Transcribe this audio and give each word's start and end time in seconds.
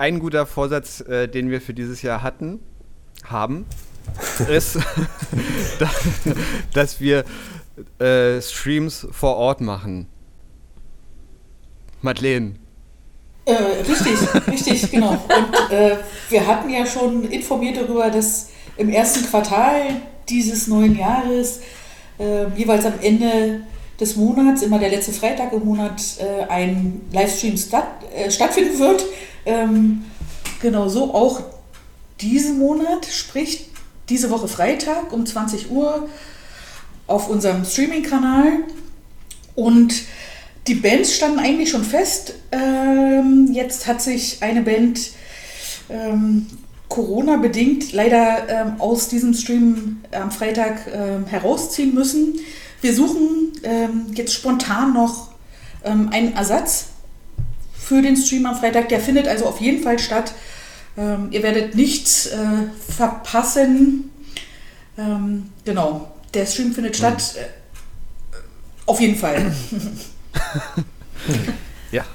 ein 0.02 0.20
guter 0.20 0.48
Vorsatz, 0.48 1.02
äh, 1.02 1.28
den 1.28 1.52
wir 1.52 1.62
für 1.62 1.76
dieses 1.76 2.02
Jahr 2.02 2.24
hatten, 2.24 2.60
haben, 3.24 3.66
ist, 4.50 4.80
da- 5.80 5.92
dass 6.74 7.00
wir 7.00 7.24
äh, 8.00 8.42
Streams 8.42 9.08
vor 9.12 9.36
Ort 9.38 9.62
machen. 9.62 10.08
Madeleine. 12.02 12.56
Äh, 13.46 13.54
richtig, 13.54 14.18
richtig, 14.48 14.92
genau. 14.92 15.12
Und 15.12 15.72
äh, 15.72 15.98
wir 16.30 16.48
hatten 16.48 16.70
ja 16.72 16.84
schon 16.86 17.26
informiert 17.30 17.78
darüber, 17.78 18.10
dass 18.10 18.50
im 18.78 18.90
ersten 18.90 19.24
Quartal 19.30 20.02
dieses 20.30 20.68
neuen 20.68 20.98
Jahres 20.98 21.60
äh, 22.18 22.48
jeweils 22.56 22.86
am 22.86 22.94
Ende 23.02 23.62
des 24.00 24.16
Monats, 24.16 24.64
immer 24.64 24.80
der 24.80 24.90
letzte 24.90 25.12
Freitag 25.12 25.54
im 25.54 25.64
Monat, 25.64 26.02
äh, 26.20 26.50
ein 26.52 27.02
Livestream 27.12 27.56
statt, 27.56 27.86
äh, 28.16 28.32
stattfinden 28.32 28.80
wird. 28.80 29.04
Ähm, 29.46 30.04
genau 30.62 30.88
so 30.90 31.14
auch 31.14 31.42
diesen 32.20 32.60
Monat, 32.60 33.06
sprich 33.06 33.70
diese 34.10 34.30
Woche 34.30 34.48
Freitag 34.48 35.12
um 35.12 35.26
20 35.26 35.72
Uhr 35.72 36.08
auf 37.08 37.30
unserem 37.30 37.66
Streaming-Kanal. 37.66 38.60
Und 39.56 39.94
die 40.68 40.76
Bands 40.76 41.16
standen 41.16 41.40
eigentlich 41.40 41.70
schon 41.70 41.84
fest. 41.84 42.36
Ähm, 42.52 43.50
jetzt 43.52 43.88
hat 43.88 44.02
sich 44.02 44.38
eine 44.42 44.62
Band 44.62 45.12
ähm, 45.90 46.48
Corona-bedingt 46.88 47.94
leider 47.94 48.50
ähm, 48.50 48.82
aus 48.82 49.08
diesem 49.08 49.34
Stream 49.34 50.02
am 50.12 50.32
Freitag 50.32 50.88
ähm, 50.94 51.26
herausziehen 51.26 51.94
müssen. 51.94 52.40
Wir 52.82 52.94
suchen 52.94 53.54
ähm, 53.64 54.08
jetzt 54.14 54.34
spontan 54.34 54.94
noch 54.94 55.32
ähm, 55.84 56.10
einen 56.12 56.34
Ersatz 56.34 56.88
für 57.84 58.02
den 58.02 58.16
Stream 58.16 58.46
am 58.46 58.56
Freitag. 58.56 58.90
Der 58.90 59.00
findet 59.00 59.28
also 59.28 59.46
auf 59.46 59.60
jeden 59.60 59.84
Fall 59.84 60.00
statt. 60.00 60.34
Ähm, 60.98 61.30
ihr 61.32 61.44
werdet 61.44 61.76
nichts 61.76 62.28
äh, 62.28 62.38
verpassen. 62.90 64.12
Ähm, 64.98 65.50
genau, 65.66 66.12
der 66.34 66.46
Stream 66.46 66.74
findet 66.74 66.96
statt. 66.96 67.36
Äh, 67.38 67.46
auf 68.86 69.00
jeden 69.00 69.16
Fall. 69.16 69.52
Ja, 71.92 72.06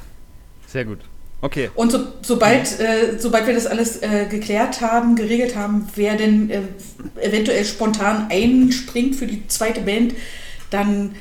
sehr 0.66 0.84
gut. 0.84 0.98
Okay, 1.42 1.70
Und 1.74 1.92
so, 1.92 1.98
sobald, 2.22 2.80
äh, 2.80 3.18
sobald 3.18 3.46
wir 3.46 3.54
das 3.54 3.66
alles 3.66 4.02
äh, 4.02 4.26
geklärt 4.28 4.80
haben, 4.80 5.16
geregelt 5.16 5.54
haben, 5.54 5.86
wer 5.94 6.16
denn 6.16 6.50
äh, 6.50 6.62
eventuell 7.20 7.64
spontan 7.64 8.28
einspringt 8.30 9.14
für 9.14 9.26
die 9.26 9.46
zweite 9.46 9.82
Band, 9.82 10.14
dann 10.70 11.14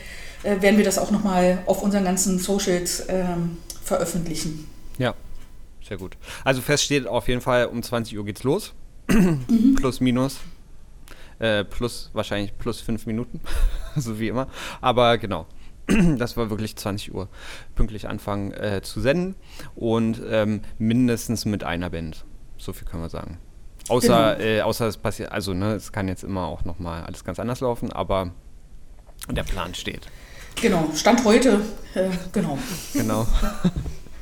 äh, 0.44 0.62
werden 0.62 0.78
wir 0.78 0.86
das 0.86 0.98
auch 0.98 1.12
nochmal 1.12 1.60
auf 1.66 1.84
unseren 1.84 2.06
ganzen 2.06 2.40
Socials 2.40 3.06
ähm, 3.10 3.58
veröffentlichen. 3.86 4.68
ja, 4.98 5.14
sehr 5.88 5.98
gut. 5.98 6.18
Also 6.44 6.62
fest 6.62 6.84
steht 6.84 7.08
auf 7.08 7.28
jeden 7.28 7.42
Fall, 7.42 7.68
um 7.68 7.82
20 7.82 8.18
Uhr 8.18 8.26
geht's 8.26 8.44
los. 8.44 8.74
plus, 9.76 10.02
minus. 10.02 10.40
Äh, 11.38 11.64
plus, 11.64 12.10
wahrscheinlich 12.14 12.58
plus 12.58 12.82
fünf 12.82 13.06
Minuten. 13.06 13.42
so 13.96 14.20
wie 14.20 14.30
immer. 14.30 14.48
Aber 14.82 15.18
genau. 15.18 15.46
Das 16.18 16.36
war 16.36 16.50
wirklich 16.50 16.76
20 16.76 17.14
Uhr 17.14 17.30
pünktlich 17.76 18.08
anfangen 18.08 18.52
äh, 18.54 18.82
zu 18.82 19.02
senden 19.02 19.36
und 19.76 20.20
ähm, 20.28 20.62
mindestens 20.80 21.46
mit 21.46 21.64
einer 21.64 21.92
Band. 21.92 22.26
So 22.58 22.74
viel 22.74 22.88
können 22.88 23.04
wir 23.04 23.10
sagen. 23.10 23.38
Außer, 23.88 24.40
äh, 24.40 24.62
außer 24.62 24.88
es 24.88 24.98
passiert, 24.98 25.32
also 25.32 25.54
ne, 25.54 25.74
es 25.74 25.92
kann 25.92 26.08
jetzt 26.08 26.24
immer 26.24 26.48
auch 26.48 26.66
nochmal 26.66 27.04
alles 27.04 27.24
ganz 27.24 27.40
anders 27.40 27.60
laufen, 27.60 27.92
aber 27.94 28.32
der 29.30 29.44
Plan 29.44 29.76
steht. 29.76 30.08
Genau, 30.62 30.90
Stand 30.96 31.24
heute, 31.26 31.62
äh, 31.94 32.10
genau. 32.32 32.58
Genau. 32.94 33.28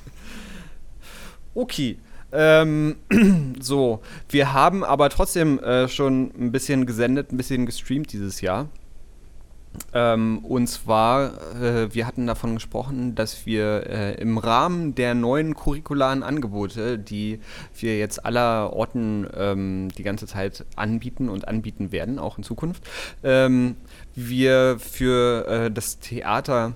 okay. 1.56 1.98
Ähm, 2.32 2.96
so, 3.60 4.02
wir 4.30 4.54
haben 4.54 4.84
aber 4.84 5.10
trotzdem 5.10 5.60
äh, 5.60 5.88
schon 5.88 6.32
ein 6.38 6.52
bisschen 6.52 6.86
gesendet, 6.86 7.32
ein 7.32 7.38
bisschen 7.38 7.66
gestreamt 7.66 8.12
dieses 8.12 8.42
Jahr. 8.42 8.70
Ähm, 9.94 10.40
und 10.40 10.68
zwar, 10.68 11.34
äh, 11.62 11.94
wir 11.94 12.08
hatten 12.08 12.28
davon 12.28 12.56
gesprochen, 12.56 13.16
dass 13.16 13.46
wir 13.46 13.88
äh, 13.88 14.22
im 14.22 14.38
Rahmen 14.38 14.96
der 14.96 15.14
neuen 15.14 15.56
curricularen 15.56 16.24
Angebote, 16.24 16.98
die 16.98 17.40
wir 17.80 17.98
jetzt 17.98 18.26
aller 18.26 18.74
Orten 18.74 19.28
ähm, 19.36 19.90
die 19.98 20.04
ganze 20.04 20.28
Zeit 20.28 20.66
anbieten 20.76 21.30
und 21.30 21.48
anbieten 21.48 21.92
werden, 21.92 22.20
auch 22.20 22.38
in 22.38 22.44
Zukunft, 22.44 22.84
ähm, 23.24 23.76
wir 24.16 24.78
für 24.80 25.48
äh, 25.48 25.72
das 25.72 26.00
Theater 26.00 26.74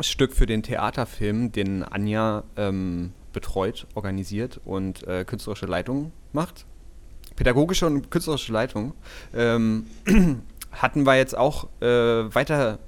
Stück 0.00 0.32
für 0.32 0.46
den 0.46 0.62
Theaterfilm, 0.62 1.52
den 1.52 1.84
Anja 1.84 2.42
ähm, 2.56 3.12
betreut, 3.32 3.86
organisiert 3.94 4.60
und 4.64 5.06
äh, 5.06 5.24
künstlerische 5.24 5.66
Leitung 5.66 6.12
macht. 6.32 6.66
Pädagogische 7.36 7.86
und 7.86 8.10
künstlerische 8.10 8.52
Leitung. 8.52 8.94
Hatten 10.74 11.06
wir 11.06 11.16
jetzt 11.16 11.36
auch 11.36 11.68
äh, 11.80 11.86
weiter 11.86 12.78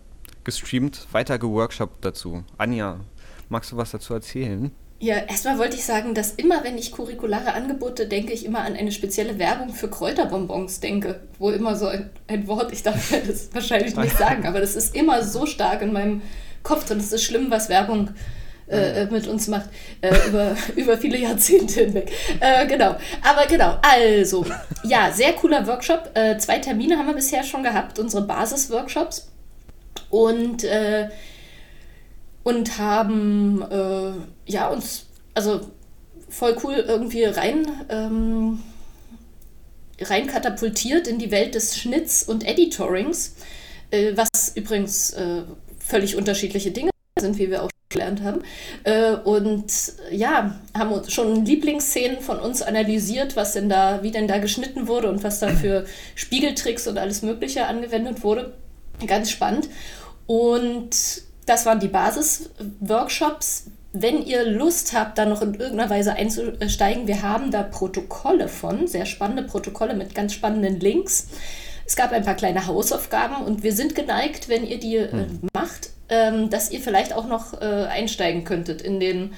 gestreamt, 0.45 1.07
weiter 1.13 1.39
geworkshopt 1.39 2.05
dazu. 2.05 2.45
Anja, 2.59 3.01
magst 3.49 3.73
du 3.73 3.77
was 3.77 3.91
dazu 3.91 4.15
erzählen? 4.15 4.71
Ja, 4.99 5.17
erstmal 5.17 5.59
wollte 5.59 5.77
ich 5.77 5.85
sagen, 5.85 6.15
dass 6.15 6.33
immer, 6.33 6.65
wenn 6.65 6.79
ich 6.79 6.91
curriculare 6.91 7.53
Angebote 7.53 8.09
denke, 8.09 8.33
ich 8.33 8.47
immer 8.47 8.61
an 8.61 8.75
eine 8.75 8.93
spezielle 8.93 9.39
Werbung 9.39 9.75
für 9.75 9.89
Kräuterbonbons 9.89 10.81
denke. 10.81 11.21
Wo 11.39 11.51
immer 11.51 11.77
so 11.77 11.87
ein, 11.87 12.11
ein 12.29 12.47
Wort, 12.47 12.73
ich 12.73 12.83
darf 12.83 13.13
das 13.27 13.53
wahrscheinlich 13.53 13.95
nicht 13.95 14.17
sagen, 14.17 14.47
aber 14.47 14.61
das 14.61 14.75
ist 14.75 14.95
immer 14.97 15.23
so 15.23 15.45
stark 15.45 15.83
in 15.83 15.93
meinem 15.93 16.23
Kopf 16.63 16.91
und 16.91 16.99
es 16.99 17.13
ist 17.13 17.25
schlimm, 17.25 17.51
was 17.51 17.69
Werbung 17.69 18.09
äh, 18.09 18.13
äh 18.69 19.07
mit 19.07 19.27
uns 19.27 19.49
macht, 19.49 19.69
äh, 20.01 20.15
über, 20.29 20.57
über 20.75 20.99
viele 20.99 21.19
Jahrzehnte 21.19 21.85
hinweg. 21.85 22.11
Äh, 22.41 22.67
genau, 22.67 22.97
aber 23.23 23.47
genau, 23.49 23.79
also, 23.83 24.45
ja, 24.85 25.11
sehr 25.13 25.33
cooler 25.35 25.67
Workshop. 25.67 26.11
Äh, 26.15 26.39
zwei 26.39 26.59
Termine 26.59 26.99
haben 26.99 27.07
wir 27.07 27.15
bisher 27.15 27.43
schon 27.43 27.63
gehabt, 27.63 27.99
unsere 27.99 28.23
Basis-Workshops. 28.23 29.29
Und 30.11 30.65
äh, 30.65 31.09
und 32.45 32.79
haben 32.79 33.61
äh, 33.63 34.13
ja 34.47 34.69
uns 34.69 35.07
also 35.35 35.63
voll 36.29 36.57
cool 36.63 36.75
irgendwie 36.75 37.25
rein 37.25 37.67
ähm, 37.89 38.63
rein 40.01 40.27
katapultiert 40.27 41.09
in 41.09 41.19
die 41.19 41.31
Welt 41.31 41.55
des 41.55 41.77
Schnitts 41.77 42.23
und 42.23 42.47
Editorings, 42.47 43.35
äh, 43.91 44.13
was 44.15 44.55
übrigens 44.55 45.11
äh, 45.15 45.43
völlig 45.79 46.17
unterschiedliche 46.17 46.71
Dinge 46.71 46.91
sind, 47.19 47.39
wie 47.39 47.51
wir 47.51 47.63
auch 47.63 47.71
gelernt 47.89 48.23
haben. 48.23 48.43
Äh, 48.85 49.13
und 49.13 49.73
ja, 50.11 50.55
haben 50.77 50.93
uns 50.93 51.13
schon 51.13 51.45
Lieblingsszenen 51.45 52.21
von 52.21 52.39
uns 52.39 52.61
analysiert, 52.61 53.37
was 53.37 53.53
denn 53.53 53.69
da, 53.69 54.03
wie 54.03 54.11
denn 54.11 54.29
da 54.29 54.39
geschnitten 54.39 54.87
wurde 54.87 55.09
und 55.09 55.25
was 55.25 55.41
da 55.41 55.49
für 55.49 55.87
Spiegeltricks 56.15 56.87
und 56.87 56.99
alles 56.99 57.23
Mögliche 57.23 57.67
angewendet 57.67 58.23
wurde. 58.23 58.53
Ganz 59.07 59.31
spannend. 59.31 59.69
Und 60.27 60.91
das 61.47 61.65
waren 61.65 61.81
die 61.81 61.89
Basis-Workshops. 61.89 63.71
Wenn 63.93 64.23
ihr 64.23 64.45
Lust 64.45 64.93
habt, 64.93 65.17
da 65.17 65.25
noch 65.25 65.41
in 65.41 65.55
irgendeiner 65.55 65.89
Weise 65.89 66.13
einzusteigen, 66.13 67.07
wir 67.07 67.23
haben 67.23 67.51
da 67.51 67.63
Protokolle 67.63 68.49
von, 68.49 68.87
sehr 68.87 69.07
spannende 69.07 69.45
Protokolle 69.45 69.95
mit 69.95 70.15
ganz 70.15 70.35
spannenden 70.35 70.81
Links. 70.81 71.29
Es 71.87 71.97
gab 71.97 72.13
ein 72.13 72.25
paar 72.25 72.35
kleine 72.35 72.67
Hausaufgaben 72.67 73.47
und 73.47 73.63
wir 73.63 73.73
sind 73.73 73.95
geneigt, 73.95 74.51
wenn 74.51 74.67
ihr 74.67 74.79
die 74.79 74.97
äh, 74.97 75.27
macht, 75.55 75.91
ähm, 76.09 76.51
dass 76.51 76.71
ihr 76.71 76.81
vielleicht 76.81 77.13
auch 77.13 77.27
noch 77.27 77.61
äh, 77.61 77.65
einsteigen 77.65 78.45
könntet 78.45 78.83
in 78.83 79.01
den 79.01 79.35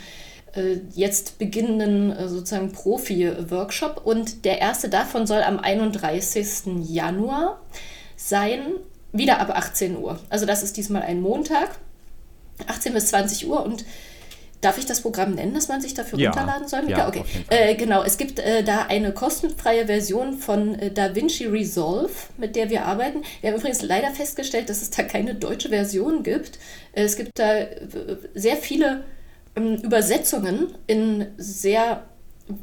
äh, 0.55 0.79
jetzt 0.95 1.39
beginnenden 1.39 2.11
äh, 2.11 2.29
sozusagen 2.29 2.73
Profi-Workshop. 2.73 4.03
Und 4.05 4.45
der 4.45 4.61
erste 4.61 4.89
davon 4.89 5.27
soll 5.27 5.43
am 5.43 5.59
31. 5.59 6.89
Januar 6.89 7.61
sein, 8.17 8.61
wieder 9.13 9.41
ab 9.41 9.51
18 9.51 9.97
Uhr. 9.97 10.19
Also 10.29 10.47
das 10.47 10.63
ist 10.63 10.77
diesmal 10.77 11.03
ein 11.03 11.21
Montag. 11.21 11.79
18 12.67 12.93
bis 12.93 13.07
20 13.09 13.49
Uhr 13.49 13.65
und 13.65 13.85
Darf 14.61 14.77
ich 14.77 14.87
das 14.87 15.03
Programm 15.03 15.35
nennen, 15.35 15.55
dass 15.55 15.69
man 15.69 15.81
sich 15.81 15.95
dafür 15.95 16.19
ja. 16.19 16.31
runterladen 16.31 16.67
soll? 16.67 16.91
Ja, 16.91 17.07
okay. 17.07 17.23
Äh, 17.49 17.77
genau, 17.77 18.03
es 18.03 18.19
gibt 18.19 18.41
äh, 18.41 18.65
da 18.65 18.87
eine 18.87 19.13
kostenfreie 19.13 19.87
Version 19.87 20.37
von 20.37 20.75
äh, 20.75 20.91
DaVinci 20.91 21.47
Resolve, 21.47 22.11
mit 22.39 22.57
der 22.57 22.69
wir 22.69 22.85
arbeiten. 22.85 23.23
Wir 23.41 23.51
haben 23.51 23.59
übrigens 23.59 23.83
leider 23.83 24.11
festgestellt, 24.11 24.69
dass 24.69 24.83
es 24.83 24.91
da 24.91 25.05
keine 25.05 25.37
deutsche 25.37 25.69
Version 25.69 26.25
gibt. 26.25 26.59
Äh, 26.93 27.05
es 27.05 27.15
gibt 27.15 27.39
da 27.39 27.57
äh, 27.57 27.77
sehr 28.35 28.57
viele 28.57 29.05
ähm, 29.55 29.77
Übersetzungen 29.77 30.75
in 30.89 31.27
sehr 31.37 32.03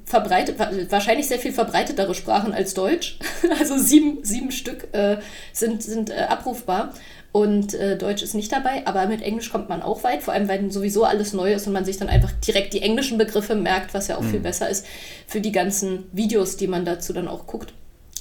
verbreitet, 0.06 0.58
wahrscheinlich 0.90 1.28
sehr 1.28 1.40
viel 1.40 1.54
verbreitetere 1.54 2.14
Sprachen 2.14 2.54
als 2.54 2.74
Deutsch. 2.74 3.20
Also 3.58 3.78
sieben, 3.78 4.24
sieben 4.24 4.52
Stück 4.52 4.88
äh, 4.94 5.18
sind, 5.54 5.84
sind 5.84 6.12
abrufbar 6.12 6.94
und 7.36 7.74
äh, 7.74 7.98
Deutsch 7.98 8.24
ist 8.24 8.34
nicht 8.34 8.50
dabei, 8.50 8.88
aber 8.88 9.08
mit 9.08 9.22
Englisch 9.22 9.52
kommt 9.52 9.68
man 9.68 9.82
auch 9.82 10.06
weit, 10.06 10.24
vor 10.24 10.34
allem 10.34 10.48
weil 10.48 10.72
sowieso 10.72 11.04
alles 11.04 11.34
neu 11.34 11.52
ist 11.54 11.68
und 11.68 11.74
man 11.74 11.84
sich 11.84 11.98
dann 11.98 12.08
einfach 12.08 12.32
direkt 12.32 12.74
die 12.74 12.82
englischen 12.82 13.18
Begriffe 13.18 13.56
merkt, 13.56 13.94
was 13.94 14.08
ja 14.08 14.16
auch 14.16 14.22
mhm. 14.22 14.30
viel 14.30 14.40
besser 14.40 14.70
ist 14.70 14.86
für 15.28 15.42
die 15.42 15.52
ganzen 15.52 16.06
Videos, 16.14 16.56
die 16.56 16.68
man 16.68 16.86
dazu 16.86 17.12
dann 17.12 17.28
auch 17.28 17.46
guckt. 17.46 17.74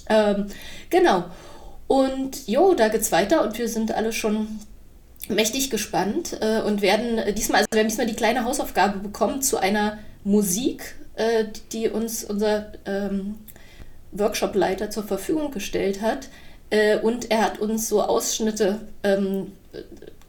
Ähm, 0.08 0.46
genau. 0.90 1.26
Und 1.86 2.48
jo, 2.48 2.74
da 2.74 2.88
geht's 2.88 3.12
weiter 3.12 3.44
und 3.44 3.56
wir 3.56 3.68
sind 3.68 3.92
alle 3.92 4.12
schon 4.12 4.48
mächtig 5.28 5.70
gespannt 5.70 6.36
äh, 6.40 6.62
und 6.62 6.82
werden 6.82 7.20
diesmal, 7.36 7.60
also 7.60 7.68
wir 7.70 7.82
haben 7.82 7.88
diesmal 7.88 8.08
die 8.08 8.16
kleine 8.16 8.44
Hausaufgabe 8.44 8.98
bekommen 8.98 9.42
zu 9.42 9.58
einer 9.58 9.98
Musik, 10.24 10.96
äh, 11.14 11.44
die 11.70 11.88
uns 11.88 12.24
unser 12.24 12.72
ähm, 12.84 13.36
Workshop-Leiter 14.10 14.90
zur 14.90 15.04
Verfügung 15.04 15.52
gestellt 15.52 16.02
hat 16.02 16.30
äh, 16.70 16.98
und 16.98 17.30
er 17.30 17.42
hat 17.42 17.58
uns 17.58 17.88
so 17.88 18.02
Ausschnitte, 18.02 18.80
ähm, 19.02 19.52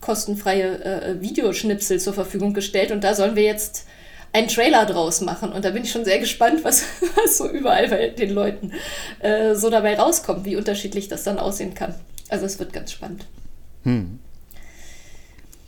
kostenfreie 0.01 0.83
äh, 0.83 1.21
Videoschnipsel 1.21 1.99
zur 1.99 2.13
Verfügung 2.13 2.53
gestellt. 2.53 2.91
Und 2.91 3.03
da 3.03 3.15
sollen 3.15 3.35
wir 3.35 3.43
jetzt 3.43 3.87
einen 4.33 4.47
Trailer 4.47 4.85
draus 4.85 5.21
machen. 5.21 5.51
Und 5.51 5.65
da 5.65 5.71
bin 5.71 5.83
ich 5.83 5.91
schon 5.91 6.05
sehr 6.05 6.19
gespannt, 6.19 6.63
was, 6.63 6.83
was 7.15 7.37
so 7.37 7.49
überall 7.49 7.87
bei 7.87 8.09
den 8.09 8.31
Leuten 8.31 8.71
äh, 9.19 9.55
so 9.55 9.69
dabei 9.69 9.97
rauskommt, 9.97 10.45
wie 10.45 10.55
unterschiedlich 10.55 11.07
das 11.07 11.23
dann 11.23 11.39
aussehen 11.39 11.73
kann. 11.73 11.95
Also 12.29 12.45
es 12.45 12.59
wird 12.59 12.73
ganz 12.73 12.91
spannend. 12.91 13.25
Hm. 13.83 14.19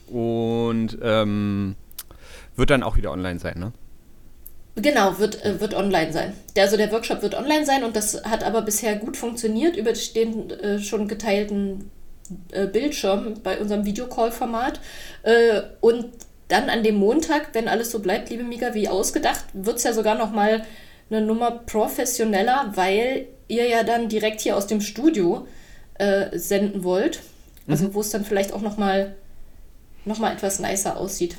Und 0.08 0.98
ähm, 1.02 1.76
wird 2.56 2.70
dann 2.70 2.84
auch 2.84 2.96
wieder 2.96 3.12
online 3.12 3.40
sein, 3.40 3.60
ne? 3.60 3.74
Genau, 4.80 5.18
wird, 5.18 5.44
äh, 5.44 5.60
wird 5.60 5.74
online 5.74 6.14
sein. 6.14 6.34
Der, 6.56 6.64
also 6.64 6.78
der 6.78 6.92
Workshop 6.92 7.24
wird 7.24 7.34
online 7.34 7.66
sein 7.66 7.84
und 7.84 7.96
das 7.96 8.24
hat 8.24 8.44
aber 8.44 8.62
bisher 8.62 8.96
gut 8.96 9.18
funktioniert 9.18 9.76
über 9.76 9.92
den 10.16 10.52
äh, 10.52 10.80
schon 10.80 11.08
geteilten 11.08 11.90
äh, 12.52 12.68
Bildschirm 12.68 13.42
bei 13.44 13.60
unserem 13.60 13.86
Videocall-Format. 13.86 14.80
Äh, 15.24 15.62
und 15.82 16.06
dann 16.48 16.70
an 16.70 16.84
dem 16.84 16.96
Montag, 16.96 17.50
wenn 17.54 17.68
alles 17.68 17.92
so 17.92 18.00
bleibt, 18.00 18.30
liebe 18.30 18.44
Mika, 18.44 18.76
wie 18.76 18.88
ausgedacht, 18.88 19.46
wird 19.54 19.78
es 19.78 19.84
ja 19.84 19.94
sogar 19.94 20.16
noch 20.16 20.32
mal 20.32 20.64
eine 21.10 21.22
Nummer 21.22 21.52
professioneller, 21.52 22.72
weil 22.76 23.28
ihr 23.48 23.68
ja 23.68 23.84
dann 23.84 24.10
direkt 24.10 24.42
hier 24.42 24.56
aus 24.56 24.68
dem 24.68 24.82
Studio 24.82 25.48
äh, 25.96 26.38
senden 26.38 26.84
wollt. 26.84 27.22
Also 27.68 27.86
mhm. 27.86 27.94
wo 27.96 28.02
es 28.02 28.12
dann 28.12 28.26
vielleicht 28.26 28.54
auch 28.54 28.62
noch 28.62 28.78
mal, 28.78 29.16
noch 30.06 30.20
mal 30.20 30.34
etwas 30.34 30.60
nicer 30.60 30.98
aussieht. 30.98 31.36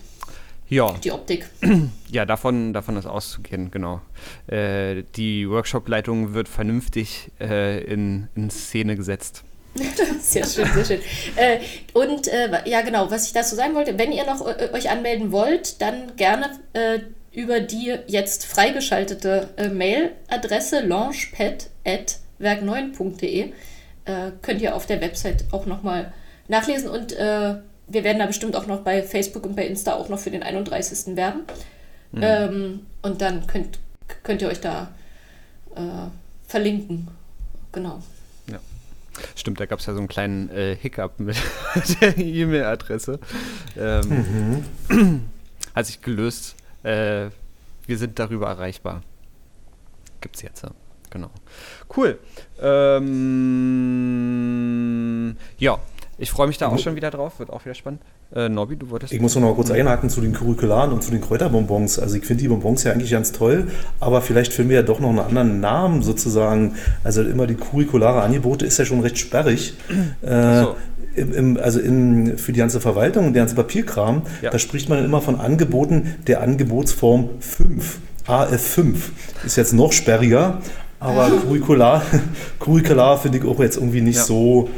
Ja. 0.68 0.94
Die 1.02 1.12
Optik. 1.12 1.46
Ja, 2.10 2.24
davon, 2.24 2.72
davon 2.72 2.96
ist 2.96 3.04
auszugehen, 3.04 3.70
genau. 3.70 4.00
Äh, 4.46 5.02
die 5.16 5.46
Workshop-Leitung 5.46 6.32
wird 6.32 6.48
vernünftig 6.48 7.30
äh, 7.38 7.84
in, 7.84 8.28
in 8.34 8.48
Szene 8.48 8.96
gesetzt. 8.96 9.44
sehr 10.20 10.46
schön, 10.46 10.66
sehr 10.72 10.86
schön. 10.86 11.00
Äh, 11.36 11.58
und 11.92 12.28
äh, 12.28 12.62
ja, 12.64 12.80
genau, 12.80 13.10
was 13.10 13.26
ich 13.26 13.34
dazu 13.34 13.54
sagen 13.54 13.74
wollte, 13.74 13.98
wenn 13.98 14.10
ihr 14.12 14.24
noch 14.24 14.40
äh, 14.46 14.70
euch 14.72 14.88
anmelden 14.90 15.32
wollt, 15.32 15.82
dann 15.82 16.16
gerne 16.16 16.58
äh, 16.72 17.00
über 17.32 17.60
die 17.60 17.94
jetzt 18.06 18.46
freigeschaltete 18.46 19.50
Mailadresse 19.72 20.80
launchpad.werk9.de 20.80 23.52
könnt 24.40 24.62
ihr 24.62 24.74
auf 24.74 24.86
der 24.86 25.02
Website 25.02 25.44
auch 25.52 25.66
nochmal 25.66 26.14
nachlesen 26.48 26.88
und 26.88 27.14
wir 27.88 28.04
werden 28.04 28.18
da 28.18 28.26
bestimmt 28.26 28.54
auch 28.56 28.66
noch 28.66 28.80
bei 28.80 29.02
Facebook 29.02 29.44
und 29.44 29.56
bei 29.56 29.66
Insta 29.66 29.94
auch 29.94 30.08
noch 30.08 30.18
für 30.18 30.30
den 30.30 30.42
31. 30.42 31.16
werben. 31.16 31.42
Mhm. 32.12 32.22
Ähm, 32.22 32.80
und 33.02 33.20
dann 33.20 33.46
könnt, 33.46 33.78
könnt 34.22 34.42
ihr 34.42 34.48
euch 34.48 34.60
da 34.60 34.92
äh, 35.74 36.08
verlinken. 36.46 37.08
Genau. 37.72 38.02
Ja. 38.50 38.58
Stimmt, 39.34 39.60
da 39.60 39.66
gab 39.66 39.80
es 39.80 39.86
ja 39.86 39.92
so 39.94 39.98
einen 39.98 40.08
kleinen 40.08 40.50
äh, 40.50 40.76
Hiccup 40.76 41.18
mit 41.20 41.36
der 42.00 42.16
E-Mail-Adresse. 42.18 43.18
Ähm, 43.76 44.64
mhm. 44.88 45.24
Hat 45.74 45.86
sich 45.86 46.00
gelöst. 46.02 46.56
Äh, 46.82 47.30
wir 47.86 47.98
sind 47.98 48.18
darüber 48.18 48.48
erreichbar. 48.48 49.02
Gibt's 50.20 50.42
jetzt, 50.42 50.62
ja. 50.62 50.70
Genau. 51.10 51.30
Cool. 51.96 52.18
Ähm, 52.60 53.06
ja. 55.58 55.78
Ich 56.20 56.32
freue 56.32 56.48
mich 56.48 56.58
da 56.58 56.66
auch 56.66 56.78
schon 56.80 56.96
wieder 56.96 57.10
drauf, 57.10 57.38
wird 57.38 57.50
auch 57.50 57.64
wieder 57.64 57.76
spannend. 57.76 58.00
Äh, 58.34 58.48
Nobby, 58.48 58.74
du 58.74 58.90
wolltest. 58.90 59.12
Ich 59.12 59.20
muss 59.20 59.36
noch 59.36 59.42
mal 59.42 59.54
kurz 59.54 59.70
einhaken 59.70 60.10
zu 60.10 60.20
den 60.20 60.32
Curricularen 60.32 60.92
und 60.92 61.02
zu 61.02 61.12
den 61.12 61.20
Kräuterbonbons. 61.20 62.00
Also 62.00 62.16
ich 62.16 62.26
finde 62.26 62.42
die 62.42 62.48
Bonbons 62.48 62.82
ja 62.82 62.92
eigentlich 62.92 63.12
ganz 63.12 63.30
toll, 63.30 63.68
aber 64.00 64.20
vielleicht 64.20 64.52
finden 64.52 64.70
wir 64.70 64.78
ja 64.78 64.82
doch 64.82 64.98
noch 64.98 65.10
einen 65.10 65.20
anderen 65.20 65.60
Namen 65.60 66.02
sozusagen. 66.02 66.74
Also 67.04 67.22
immer 67.22 67.46
die 67.46 67.54
curriculare 67.54 68.22
Angebote 68.22 68.66
ist 68.66 68.78
ja 68.78 68.84
schon 68.84 69.00
recht 69.00 69.16
sperrig. 69.16 69.74
Äh, 70.22 70.62
so. 70.62 70.76
Im, 71.14 71.32
im, 71.32 71.56
also 71.56 71.80
in, 71.80 72.36
für 72.36 72.52
die 72.52 72.58
ganze 72.58 72.80
Verwaltung 72.80 73.26
und 73.26 73.32
der 73.32 73.42
ganze 73.42 73.54
Papierkram, 73.54 74.22
ja. 74.42 74.50
da 74.50 74.58
spricht 74.58 74.88
man 74.88 75.04
immer 75.04 75.20
von 75.20 75.40
Angeboten 75.40 76.16
der 76.26 76.42
Angebotsform 76.42 77.30
5. 77.40 77.98
AF5 78.26 78.96
ist 79.46 79.56
jetzt 79.56 79.72
noch 79.72 79.92
sperriger, 79.92 80.60
aber 81.00 81.30
Curricular, 81.30 82.02
Curricular 82.58 83.18
finde 83.18 83.38
ich 83.38 83.44
auch 83.44 83.58
jetzt 83.60 83.76
irgendwie 83.76 84.00
nicht 84.00 84.18
ja. 84.18 84.24
so 84.24 84.68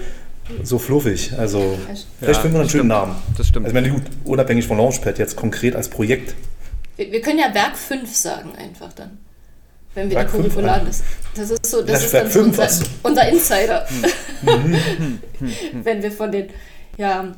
so 0.62 0.78
fluffig. 0.78 1.32
Also 1.36 1.78
vielleicht 2.18 2.36
ja, 2.36 2.40
finden 2.40 2.56
wir 2.56 2.60
einen 2.60 2.70
schönen 2.70 2.88
Namen. 2.88 3.16
Das 3.36 3.48
stimmt. 3.48 3.66
Also 3.66 3.74
wenn 3.74 3.90
gut, 3.90 4.02
unabhängig 4.24 4.66
von 4.66 4.78
Launchpad 4.78 5.18
jetzt 5.18 5.36
konkret 5.36 5.74
als 5.76 5.88
Projekt. 5.88 6.34
Wir, 6.96 7.12
wir 7.12 7.20
können 7.20 7.38
ja 7.38 7.54
Werk 7.54 7.76
5 7.76 8.14
sagen 8.14 8.50
einfach 8.56 8.92
dann. 8.92 9.18
Wenn 9.94 10.08
wir 10.08 10.16
Werk 10.16 10.30
die 10.30 10.36
Curriculaden 10.36 10.86
das, 10.86 11.02
das 11.34 11.50
ist 11.50 11.66
so, 11.66 11.82
das, 11.82 11.92
das 11.92 12.04
ist 12.04 12.14
dann 12.14 12.30
so 12.30 12.40
unser, 12.40 12.68
unser 13.02 13.28
Insider. 13.28 13.86
wenn 15.82 16.02
wir 16.02 16.12
von 16.12 16.30
den, 16.30 16.48
ja, 16.96 17.32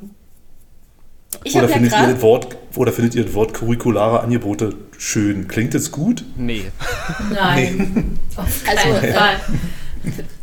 Ich 1.45 1.55
Oder 1.55 1.63
habe 1.63 1.73
ja 1.73 1.79
findet, 1.79 1.93
ihr 1.93 2.15
das 2.15 2.23
Wort, 2.23 2.57
oder 2.77 2.93
findet 2.93 3.15
ihr 3.15 3.25
das 3.25 3.35
Wort 3.35 3.55
curriculare 3.55 4.21
Angebote 4.21 4.75
schön? 4.99 5.49
Klingt 5.49 5.75
es 5.75 5.91
gut? 5.91 6.25
Nee. 6.37 6.65
Nein. 7.33 8.19
Auf 8.37 8.47
Also, 8.67 8.89
keinen 8.89 9.05
äh, 9.05 9.13
Fall. 9.13 9.37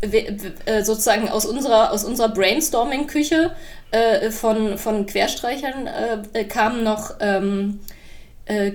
Äh, 0.02 0.84
sozusagen 0.84 1.30
aus 1.30 1.46
unserer, 1.46 1.92
aus 1.92 2.04
unserer 2.04 2.30
Brainstorming-Küche 2.30 3.52
äh, 3.92 4.32
von, 4.32 4.78
von 4.78 5.06
Querstreichern 5.06 5.88
äh, 6.34 6.44
kamen 6.46 6.84
noch 6.84 7.16
ähm, 7.20 7.80
äh, 8.46 8.74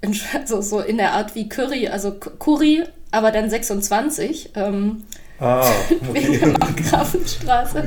in- 0.00 0.20
also 0.34 0.60
so 0.60 0.80
in 0.80 0.96
der 0.98 1.12
Art 1.12 1.34
wie 1.34 1.48
Curry, 1.48 1.88
also 1.88 2.12
Curry, 2.12 2.84
aber 3.10 3.30
dann 3.32 3.50
26. 3.50 4.50
Ähm, 4.54 5.04
Ah, 5.38 5.70
wegen 6.12 6.28
okay. 6.30 6.38
der 6.38 6.48
Markgrafenstraße. 6.58 7.84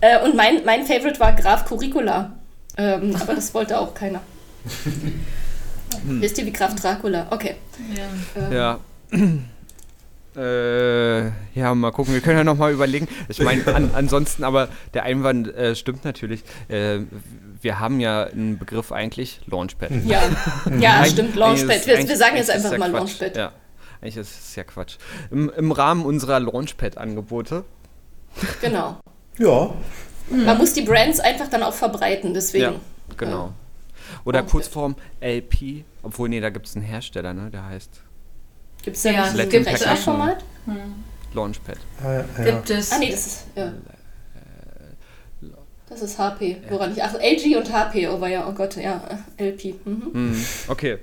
äh, 0.00 0.20
und 0.24 0.34
mein, 0.34 0.64
mein 0.64 0.84
Favorite 0.86 1.20
war 1.20 1.32
Graf 1.36 1.64
Curricula. 1.64 2.32
Ähm, 2.76 3.14
aber 3.20 3.34
das 3.34 3.54
wollte 3.54 3.78
auch 3.78 3.94
keiner. 3.94 4.20
Wisst 6.04 6.36
ihr 6.38 6.46
wie 6.46 6.52
Graf 6.52 6.74
Dracula? 6.74 7.26
Okay. 7.30 7.54
Ähm, 8.36 8.52
Ja. 8.52 8.80
Äh, 10.38 11.30
ja, 11.58 11.74
mal 11.74 11.90
gucken. 11.90 12.14
Wir 12.14 12.20
können 12.20 12.38
ja 12.38 12.44
noch 12.44 12.56
mal 12.56 12.72
überlegen. 12.72 13.08
Ich 13.28 13.40
meine, 13.40 13.66
an, 13.74 13.90
ansonsten, 13.94 14.44
aber 14.44 14.68
der 14.94 15.02
Einwand 15.02 15.48
äh, 15.48 15.74
stimmt 15.74 16.04
natürlich. 16.04 16.44
Äh, 16.68 17.00
wir 17.60 17.80
haben 17.80 17.98
ja 17.98 18.24
einen 18.24 18.56
Begriff 18.56 18.92
eigentlich 18.92 19.40
Launchpad. 19.46 19.90
Ja, 20.04 20.22
ja 20.78 21.04
stimmt, 21.06 21.34
Launchpad. 21.34 21.86
Wir, 21.86 22.08
wir 22.08 22.16
sagen 22.16 22.36
jetzt 22.36 22.50
ist 22.50 22.54
einfach 22.54 22.72
ja 22.72 22.78
mal 22.78 22.90
Quatsch. 22.90 23.20
Launchpad. 23.20 23.36
Ja, 23.36 23.52
eigentlich 24.00 24.16
ist 24.16 24.48
es 24.48 24.54
ja 24.54 24.62
Quatsch. 24.62 24.98
Im, 25.32 25.50
Im 25.50 25.72
Rahmen 25.72 26.04
unserer 26.04 26.38
Launchpad-Angebote. 26.38 27.64
Genau. 28.60 29.00
Ja, 29.38 29.74
Man 30.30 30.58
muss 30.58 30.72
die 30.72 30.82
Brands 30.82 31.18
einfach 31.18 31.48
dann 31.48 31.64
auch 31.64 31.74
verbreiten, 31.74 32.32
deswegen. 32.32 32.74
Ja, 32.74 32.80
genau. 33.16 33.52
Oder 34.24 34.40
Launchpad. 34.40 34.52
Kurzform 34.52 34.94
LP. 35.20 35.84
Obwohl, 36.04 36.28
nee, 36.28 36.40
da 36.40 36.50
gibt 36.50 36.66
es 36.66 36.76
einen 36.76 36.84
Hersteller, 36.84 37.34
ne? 37.34 37.50
Der 37.50 37.66
heißt 37.66 38.02
Gibt 38.88 38.96
es 38.96 39.02
da 39.02 39.10
Ja, 39.10 39.24
nicht 39.24 39.36
Latin 39.36 39.58
ein 39.58 39.64
Packaging. 39.66 39.88
Rechnerformat? 39.88 40.44
Launchpad. 41.34 41.76
Ah, 42.02 42.12
ja, 42.12 42.24
ja. 42.38 42.44
Gibt 42.52 42.70
es. 42.70 42.90
Ah, 42.90 42.98
nee, 42.98 43.10
das 43.10 43.26
ist. 43.26 43.44
Ja. 43.54 43.72
Das 45.90 46.00
ist 46.00 46.18
HP, 46.18 46.56
woran 46.70 46.92
ich. 46.92 47.02
Ach, 47.02 47.12
LG 47.12 47.56
und 47.58 47.70
HP, 47.70 48.08
oh, 48.08 48.18
war 48.18 48.28
ja, 48.30 48.48
oh 48.48 48.52
Gott, 48.52 48.76
ja, 48.76 49.02
äh, 49.36 49.48
LP. 49.50 49.74
Mhm. 49.84 50.12
Hm, 50.14 50.44
okay. 50.68 50.98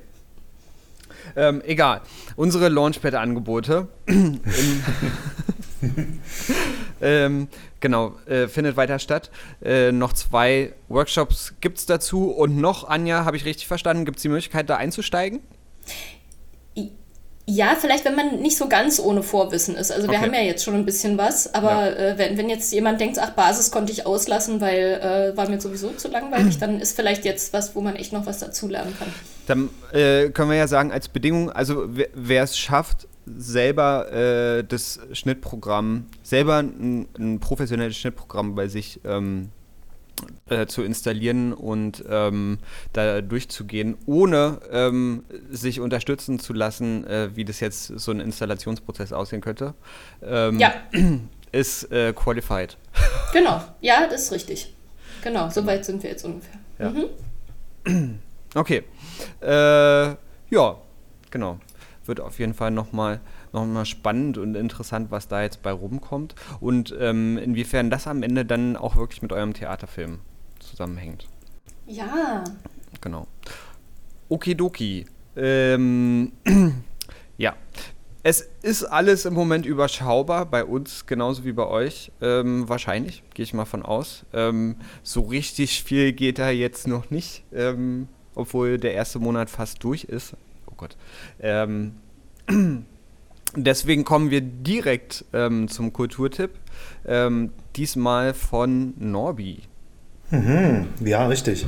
Ähm, 1.36 1.62
egal. 1.64 2.02
Unsere 2.36 2.70
Launchpad-Angebote. 2.70 3.88
Ähm, 7.02 7.50
genau, 7.82 8.16
äh, 8.26 8.48
findet 8.48 8.78
weiter 8.78 8.98
statt. 9.00 9.30
Äh, 9.62 9.92
noch 9.92 10.14
zwei 10.14 10.72
Workshops 10.88 11.54
gibt 11.60 11.78
es 11.78 11.86
dazu. 11.86 12.32
Und 12.32 12.58
noch, 12.58 12.88
Anja, 12.88 13.26
habe 13.26 13.36
ich 13.38 13.46
richtig 13.46 13.68
verstanden, 13.68 14.06
gibt 14.06 14.18
es 14.18 14.22
die 14.24 14.30
Möglichkeit, 14.30 14.70
da 14.70 14.78
einzusteigen? 14.78 15.42
Ja, 17.48 17.76
vielleicht, 17.80 18.06
wenn 18.06 18.16
man 18.16 18.40
nicht 18.42 18.58
so 18.58 18.68
ganz 18.68 19.00
ohne 19.00 19.22
Vorwissen 19.22 19.76
ist. 19.76 19.92
Also 19.92 20.08
wir 20.08 20.16
Okay. 20.18 20.26
haben 20.26 20.34
ja 20.34 20.42
jetzt 20.42 20.64
schon 20.64 20.74
ein 20.74 20.84
bisschen 20.86 21.16
was, 21.20 21.54
aber 21.54 21.70
Ja. 21.72 21.88
äh, 21.90 22.18
wenn, 22.18 22.38
wenn 22.40 22.50
jetzt 22.50 22.72
jemand 22.74 23.00
denkt, 23.00 23.20
ach, 23.20 23.32
Basis 23.32 23.70
konnte 23.70 23.92
ich 23.94 24.08
auslassen, 24.08 24.62
weil 24.62 25.34
äh, 25.34 25.38
war 25.38 25.48
mir 25.48 25.62
sowieso 25.62 25.92
zu 25.92 26.08
langweilig, 26.08 26.58
dann 26.60 26.80
ist 26.82 26.96
vielleicht 26.96 27.24
jetzt 27.24 27.54
was, 27.54 27.76
wo 27.76 27.82
man 27.82 27.96
echt 27.96 28.14
noch 28.14 28.26
was 28.26 28.40
dazulernen 28.40 28.96
kann. 28.98 29.10
Dann 29.46 29.70
äh, 29.94 30.30
können 30.30 30.50
wir 30.50 30.58
ja 30.58 30.68
sagen, 30.68 30.92
als 30.92 31.08
Bedingung, 31.08 31.52
also 31.52 31.86
wer- 31.88 32.42
es 32.44 32.58
schafft, 32.58 33.08
selber 33.28 34.12
äh, 34.12 34.64
das 34.64 35.00
Schnittprogramm, 35.14 36.08
selber 36.24 36.58
ein, 36.60 37.08
ein 37.18 37.40
professionelles 37.40 37.96
Schnittprogramm 37.96 38.56
bei 38.56 38.68
sich 38.68 39.00
ähm, 39.06 39.50
äh, 40.50 40.68
zu 40.68 40.84
installieren 40.84 41.54
und 41.54 42.04
ähm, 42.08 42.60
da 42.94 43.22
durchzugehen, 43.22 43.98
ohne 44.06 44.60
ähm, 44.72 45.24
sich 45.50 45.80
unterstützen 45.80 46.38
zu 46.38 46.54
lassen, 46.54 47.06
äh, 47.08 47.36
wie 47.36 47.46
das 47.46 47.60
jetzt 47.60 47.88
so 47.88 48.12
ein 48.12 48.20
Installationsprozess 48.20 49.12
aussehen 49.12 49.42
könnte, 49.42 49.74
ähm, 50.22 50.60
Ja, 50.60 50.74
ist 51.52 51.92
äh, 51.92 52.14
qualified. 52.14 52.78
genau. 53.34 53.60
Ja, 53.82 54.08
das 54.08 54.26
ist 54.26 54.32
richtig. 54.34 54.76
Genau, 55.24 55.50
so 55.50 55.66
weit 55.66 55.84
sind 55.84 56.04
wir 56.04 56.12
jetzt 56.12 56.24
ungefähr. 56.24 56.60
Ja. 56.80 56.92
Mhm. 56.92 58.20
Okay. 58.58 58.84
Äh, 59.42 59.48
ja, 59.50 60.78
genau. 61.30 61.60
Wird 62.06 62.22
auf 62.22 62.40
jeden 62.40 62.54
Fall 62.54 62.72
nochmal 62.72 63.20
noch 63.52 63.66
mal 63.66 63.86
spannend 63.86 64.38
und 64.38 64.56
interessant, 64.56 65.12
was 65.12 65.28
da 65.28 65.42
jetzt 65.42 65.62
bei 65.62 65.72
rumkommt 65.72 66.36
und 66.62 66.96
ähm, 66.98 67.38
inwiefern 67.38 67.90
das 67.90 68.08
am 68.08 68.24
Ende 68.24 68.46
dann 68.46 68.78
auch 68.78 68.96
wirklich 68.96 69.22
mit 69.22 69.34
eurem 69.34 69.54
Theaterfilm 69.54 70.20
zusammenhängt. 70.66 71.28
Ja, 71.88 72.44
Genau. 73.02 73.28
Okidoki. 74.30 75.06
Ähm, 75.36 76.32
ja. 77.38 77.56
Es 78.24 78.42
ist 78.64 78.84
alles 78.84 79.26
im 79.26 79.36
Moment 79.36 79.68
überschaubar, 79.68 80.48
bei 80.48 80.66
uns 80.66 81.06
genauso 81.06 81.46
wie 81.46 81.52
bei 81.52 81.68
euch. 81.68 82.12
Ähm, 82.22 82.68
wahrscheinlich, 82.68 83.22
gehe 83.36 83.44
ich 83.44 83.54
mal 83.54 83.66
von 83.66 83.84
aus. 83.84 84.26
Ähm, 84.34 84.78
so 85.04 85.22
richtig 85.22 85.84
viel 85.84 86.14
geht 86.14 86.40
da 86.40 86.50
jetzt 86.50 86.88
noch 86.88 87.12
nicht, 87.12 87.44
ähm, 87.54 88.08
obwohl 88.34 88.80
der 88.80 88.96
erste 88.96 89.20
Monat 89.20 89.52
fast 89.52 89.84
durch 89.84 90.06
ist. 90.06 90.34
Oh 90.66 90.74
Gott. 90.76 90.98
Ähm, 91.40 91.98
deswegen 93.56 94.04
kommen 94.04 94.32
wir 94.32 94.42
direkt 94.42 95.26
ähm, 95.32 95.68
zum 95.68 95.94
Kulturtipp. 95.94 96.50
Ähm, 97.06 97.52
diesmal 97.76 98.34
von 98.34 98.96
Norbi. 98.98 99.62
Mhm, 100.32 100.88
ja, 101.06 101.28
richtig. 101.28 101.66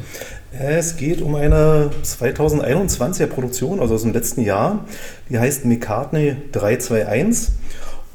Es 0.51 0.97
geht 0.97 1.21
um 1.21 1.35
eine 1.35 1.91
2021er 2.03 3.27
Produktion, 3.27 3.79
also 3.79 3.95
aus 3.95 4.01
dem 4.01 4.13
letzten 4.13 4.41
Jahr. 4.41 4.85
Die 5.29 5.37
heißt 5.37 5.65
McCartney 5.65 6.35
321 6.51 7.53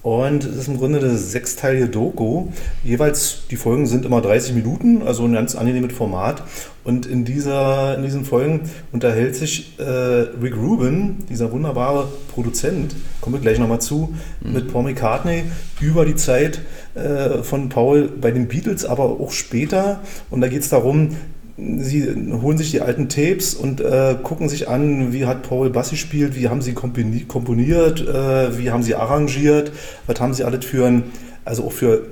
und 0.02 0.44
es 0.44 0.56
ist 0.56 0.68
im 0.68 0.78
Grunde 0.78 0.98
eine 0.98 1.16
sechsteilige 1.16 1.88
Doku. 1.88 2.48
Jeweils, 2.82 3.42
die 3.50 3.56
Folgen 3.56 3.86
sind 3.86 4.04
immer 4.04 4.20
30 4.20 4.54
Minuten, 4.54 5.02
also 5.02 5.24
ein 5.24 5.32
ganz 5.32 5.54
angenehmes 5.54 5.92
Format. 5.92 6.42
Und 6.82 7.06
in, 7.06 7.24
dieser, 7.24 7.96
in 7.96 8.02
diesen 8.02 8.24
Folgen 8.24 8.62
unterhält 8.90 9.36
sich 9.36 9.78
äh, 9.78 9.84
Rick 9.84 10.56
Rubin, 10.56 11.18
dieser 11.28 11.52
wunderbare 11.52 12.08
Produzent, 12.34 12.96
kommen 13.20 13.36
wir 13.36 13.40
gleich 13.40 13.60
nochmal 13.60 13.80
zu, 13.80 14.12
mit 14.40 14.72
Paul 14.72 14.82
McCartney 14.82 15.44
über 15.80 16.04
die 16.04 16.16
Zeit 16.16 16.62
äh, 16.94 17.42
von 17.42 17.68
Paul 17.68 18.08
bei 18.20 18.30
den 18.30 18.48
Beatles, 18.48 18.84
aber 18.84 19.04
auch 19.04 19.32
später. 19.32 20.00
Und 20.30 20.40
da 20.40 20.48
geht 20.48 20.62
es 20.62 20.68
darum, 20.68 21.16
sie 21.56 22.08
holen 22.42 22.58
sich 22.58 22.70
die 22.70 22.80
alten 22.80 23.08
Tapes 23.08 23.54
und 23.54 23.80
äh, 23.80 24.16
gucken 24.22 24.48
sich 24.48 24.68
an, 24.68 25.12
wie 25.12 25.26
hat 25.26 25.42
Paul 25.42 25.70
Bass 25.70 25.90
gespielt, 25.90 26.34
wie 26.34 26.48
haben 26.48 26.62
sie 26.62 26.72
komponi- 26.72 27.26
komponiert, 27.26 28.00
äh, 28.00 28.58
wie 28.58 28.70
haben 28.70 28.82
sie 28.82 28.94
arrangiert, 28.94 29.72
was 30.06 30.20
haben 30.20 30.34
sie 30.34 30.44
alles 30.44 30.64
für 30.64 30.86
ein, 30.86 31.04
also 31.44 31.64
auch 31.64 31.72
für 31.72 32.06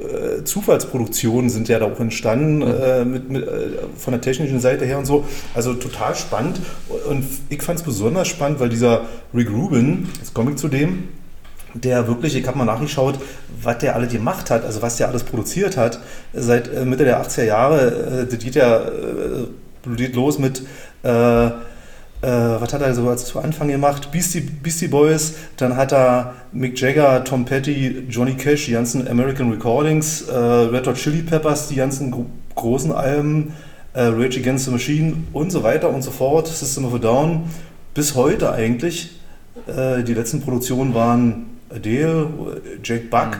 äh, 0.00 0.44
Zufallsproduktionen 0.44 1.50
sind 1.50 1.68
ja 1.68 1.78
da 1.78 1.86
auch 1.86 2.00
entstanden, 2.00 2.62
äh, 2.62 3.04
mit, 3.04 3.30
mit, 3.30 3.46
äh, 3.46 3.68
von 3.96 4.12
der 4.12 4.20
technischen 4.20 4.60
Seite 4.60 4.86
her 4.86 4.98
und 4.98 5.06
so. 5.06 5.24
Also 5.54 5.74
total 5.74 6.14
spannend. 6.14 6.60
Und 7.08 7.24
ich 7.50 7.62
fand 7.62 7.78
es 7.78 7.84
besonders 7.84 8.28
spannend, 8.28 8.60
weil 8.60 8.70
dieser 8.70 9.02
Rick 9.34 9.50
Rubin, 9.50 10.08
jetzt 10.18 10.34
komme 10.34 10.52
ich 10.52 10.56
zu 10.56 10.68
dem, 10.68 11.04
der 11.82 12.06
wirklich, 12.08 12.36
ich 12.36 12.46
habe 12.46 12.58
mal 12.58 12.64
nachgeschaut, 12.64 13.18
was 13.62 13.78
der 13.78 13.94
alles 13.94 14.12
gemacht 14.12 14.50
hat, 14.50 14.64
also 14.64 14.82
was 14.82 14.96
der 14.96 15.08
alles 15.08 15.24
produziert 15.24 15.76
hat. 15.76 16.00
Seit 16.32 16.72
äh, 16.72 16.84
Mitte 16.84 17.04
der 17.04 17.22
80er 17.22 17.44
Jahre, 17.44 18.22
äh, 18.22 18.26
das 18.26 18.38
geht 18.38 18.54
ja 18.54 18.78
äh, 18.78 19.46
geht 19.94 20.16
los 20.16 20.38
mit, 20.38 20.62
äh, 21.04 21.46
äh, 21.46 21.50
was 22.22 22.72
hat 22.72 22.82
er 22.82 22.94
so 22.94 23.08
als 23.08 23.26
zu 23.26 23.38
Anfang 23.38 23.68
gemacht? 23.68 24.10
Beastie, 24.10 24.40
Beastie 24.40 24.88
Boys, 24.88 25.34
dann 25.58 25.76
hat 25.76 25.92
er 25.92 26.34
Mick 26.52 26.80
Jagger, 26.80 27.22
Tom 27.24 27.44
Petty, 27.44 28.04
Johnny 28.08 28.34
Cash, 28.34 28.66
die 28.66 28.72
ganzen 28.72 29.06
American 29.06 29.50
Recordings, 29.50 30.22
äh, 30.22 30.34
Red 30.34 30.86
Hot 30.86 30.96
Chili 30.96 31.22
Peppers, 31.22 31.68
die 31.68 31.76
ganzen 31.76 32.10
gro 32.10 32.26
großen 32.54 32.90
Alben, 32.90 33.52
Rage 33.94 34.40
Against 34.40 34.64
the 34.64 34.70
Machine 34.70 35.24
und 35.34 35.50
so 35.50 35.62
weiter 35.62 35.90
und 35.90 36.00
so 36.02 36.10
fort, 36.10 36.48
System 36.48 36.86
of 36.86 36.94
a 36.94 36.98
Down, 36.98 37.50
bis 37.92 38.14
heute 38.14 38.52
eigentlich. 38.52 39.20
Die 39.66 40.14
letzten 40.14 40.40
Produktionen 40.40 40.94
waren 40.94 41.55
Adele, 41.70 42.60
Jake 42.82 43.06
Buck 43.10 43.38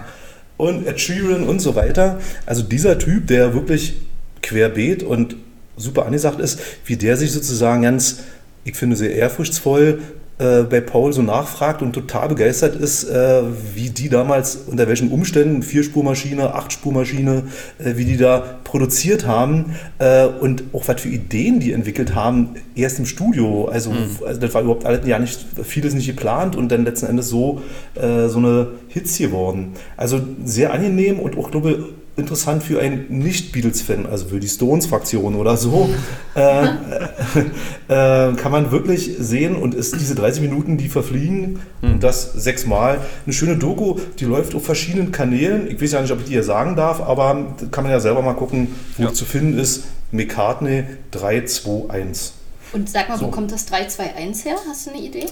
und 0.57 0.87
Ed 0.87 1.01
Sheeran 1.01 1.45
und 1.45 1.61
so 1.61 1.75
weiter. 1.75 2.19
Also 2.47 2.63
dieser 2.63 2.99
Typ, 2.99 3.27
der 3.27 3.55
wirklich 3.55 3.97
querbeet 4.43 5.03
und 5.03 5.37
super 5.77 6.07
angesagt 6.07 6.41
ist, 6.41 6.61
wie 6.85 6.97
der 6.97 7.17
sich 7.17 7.33
sozusagen 7.33 7.83
ganz, 7.83 8.21
ich 8.65 8.77
finde, 8.77 8.97
sehr 8.97 9.15
ehrfurchtsvoll 9.15 10.01
äh, 10.39 10.63
bei 10.63 10.81
Paul 10.81 11.13
so 11.13 11.23
nachfragt 11.23 11.81
und 11.81 11.93
total 11.93 12.29
begeistert 12.29 12.77
ist, 12.77 13.05
äh, 13.05 13.43
wie 13.75 13.91
die 13.91 14.09
damals, 14.09 14.57
unter 14.67 14.87
welchen 14.87 15.11
Umständen, 15.11 15.63
Vierspurmaschine, 15.63 16.55
Achtspurmaschine, 16.55 17.45
äh, 17.79 17.97
wie 17.97 18.05
die 18.05 18.17
da 18.17 18.59
produziert 18.65 19.27
haben 19.27 19.77
äh, 19.99 20.27
und 20.27 20.65
auch 20.73 20.87
was 20.89 21.01
für 21.01 21.09
Ideen 21.09 21.61
die 21.61 21.73
entwickelt 21.73 22.15
haben, 22.15 22.57
erst 22.75 22.99
im 22.99 23.07
Studio. 23.07 23.67
Also, 23.67 23.91
mhm. 23.91 24.09
also 24.27 24.41
das 24.41 24.53
war 24.53 24.63
überhaupt 24.63 24.85
alles 24.85 25.07
ja 25.07 25.19
nicht, 25.19 25.47
vieles 25.63 25.95
nicht 25.95 26.07
geplant 26.07 26.55
und 26.55 26.71
dann 26.71 26.85
letzten 26.85 27.07
Endes 27.07 27.29
so, 27.29 27.63
äh, 27.95 28.29
so 28.29 28.39
eine 28.39 28.69
Hits 28.89 29.17
geworden. 29.19 29.73
Also 29.97 30.21
sehr 30.45 30.73
angenehm 30.73 31.19
und 31.19 31.39
auch, 31.39 31.51
glaube 31.51 31.71
ich, 31.71 31.79
interessant 32.17 32.63
für 32.63 32.81
einen 32.81 33.07
Nicht-Beatles-Fan, 33.09 34.07
also 34.07 34.27
für 34.27 34.41
die 34.41 34.49
Stones-Fraktion 34.49 35.35
oder 35.35 35.57
so, 35.57 35.91
äh, 36.35 36.67
äh, 37.89 38.35
kann 38.35 38.53
man 38.53 38.71
wirklich 38.71 39.17
sehen 39.19 39.57
und 39.57 39.75
ist 39.75 40.01
diese 40.01 40.15
30 40.15 40.43
Minuten, 40.43 40.79
die 40.79 40.89
verfliegen 40.89 41.61
mhm. 41.83 41.93
und 41.93 42.03
das 42.03 42.33
sechsmal. 42.33 43.01
Eine 43.25 43.33
schöne 43.33 43.57
Doku, 43.57 43.99
die 44.19 44.25
läuft 44.25 44.55
auf 44.55 44.65
verschiedenen 44.65 45.13
Kanälen. 45.13 45.71
Ich 45.71 45.81
weiß 45.81 45.93
ja 45.93 46.01
nicht, 46.01 46.13
ob 46.13 46.21
ich 46.21 46.27
die 46.27 46.33
hier 46.33 46.45
sagen 46.45 46.75
darf, 46.75 47.01
aber 47.01 47.55
kann 47.71 47.85
man 47.85 47.93
ja 47.93 48.01
selber 48.01 48.23
mal 48.23 48.35
gucken, 48.35 48.69
wo 48.97 49.05
ja. 49.05 49.13
zu 49.13 49.25
finden 49.25 49.59
ist. 49.59 49.85
McCartney 50.13 50.85
321. 51.11 52.33
Und 52.73 52.89
sag 52.89 53.09
mal, 53.09 53.19
so. 53.19 53.27
wo 53.27 53.31
kommt 53.31 53.53
das 53.53 53.67
321 53.67 54.45
her? 54.45 54.57
Hast 54.69 54.87
du 54.87 54.91
eine 54.91 55.01
Idee? 55.01 55.27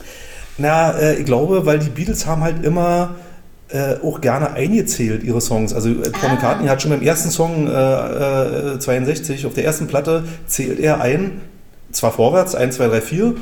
Na, 0.59 0.93
äh, 0.93 1.17
ich 1.17 1.25
glaube, 1.25 1.67
weil 1.67 1.79
die 1.79 1.91
Beatles 1.91 2.27
haben 2.27 2.43
halt 2.43 2.65
immer 2.65 3.17
äh, 3.75 3.97
auch 4.05 4.21
gerne 4.21 4.53
eingezählt, 4.53 5.25
ihre 5.25 5.41
Songs. 5.41 5.75
Also 5.75 5.89
äh, 5.89 6.11
Paul 6.11 6.31
ah. 6.31 6.35
McCartney 6.35 6.69
hat 6.69 6.81
schon 6.81 6.93
beim 6.93 7.03
ersten 7.03 7.31
Song 7.31 7.67
äh, 7.67 8.79
62, 8.79 9.43
äh, 9.43 9.47
auf 9.49 9.55
der 9.55 9.65
ersten 9.65 9.89
Platte, 9.89 10.23
zählt 10.47 10.79
er 10.79 11.01
ein, 11.01 11.41
zwar 11.91 12.13
vorwärts, 12.13 12.55
1, 12.55 12.77
2, 12.77 12.87
3, 12.87 13.01
4, 13.01 13.35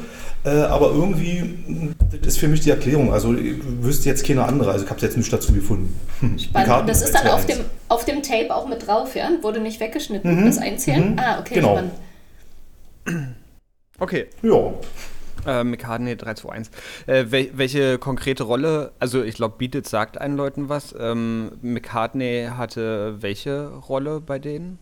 äh, 0.44 0.48
aber 0.48 0.86
irgendwie, 0.86 1.92
das 2.10 2.28
ist 2.28 2.38
für 2.38 2.48
mich 2.48 2.60
die 2.60 2.70
Erklärung. 2.70 3.12
Also 3.12 3.34
ich 3.34 3.56
wüsste 3.82 4.08
jetzt 4.08 4.26
keine 4.26 4.44
andere, 4.44 4.72
also 4.72 4.84
ich 4.84 4.90
habe 4.90 4.96
es 4.96 5.02
jetzt 5.02 5.18
nicht 5.18 5.30
dazu 5.30 5.52
gefunden. 5.52 5.94
Spannend. 6.38 6.88
Das 6.88 7.02
ist 7.02 7.14
dann 7.14 7.28
auf 7.28 7.44
dem, 7.44 7.58
auf 7.90 8.06
dem 8.06 8.22
Tape 8.22 8.54
auch 8.54 8.66
mit 8.66 8.86
drauf, 8.86 9.14
ja? 9.14 9.28
Wurde 9.42 9.60
nicht 9.60 9.80
weggeschnitten, 9.80 10.40
mhm. 10.40 10.46
das 10.46 10.56
Einzählen? 10.56 11.10
Mhm. 11.10 11.18
Ah, 11.18 11.40
okay, 11.40 11.54
genau. 11.56 11.72
spannend. 11.72 11.92
Okay. 13.98 14.26
Ja. 14.42 14.72
Äh, 15.46 15.64
McCartney 15.64 16.16
321. 16.16 16.72
Äh, 17.06 17.24
wel 17.30 17.50
welche 17.54 17.98
konkrete 17.98 18.44
Rolle, 18.44 18.92
also 18.98 19.22
ich 19.22 19.34
glaube, 19.34 19.56
Beatles 19.58 19.90
sagt 19.90 20.20
einen 20.20 20.36
Leuten 20.36 20.68
was. 20.68 20.94
Ähm, 20.98 21.52
McCartney 21.62 22.48
hatte 22.56 23.16
welche 23.20 23.68
Rolle 23.68 24.20
bei 24.20 24.38
denen? 24.38 24.78